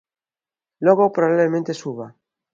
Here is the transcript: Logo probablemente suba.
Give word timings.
Logo 0.85 1.11
probablemente 1.17 1.75
suba. 1.81 2.07